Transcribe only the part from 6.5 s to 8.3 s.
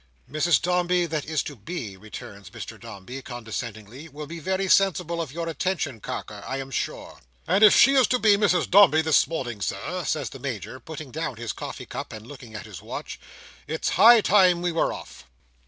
am sure." "And if she is to